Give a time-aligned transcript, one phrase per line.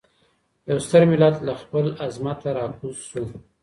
[0.69, 3.23] يو ستر ملت له خپل عظمته راکوز سو.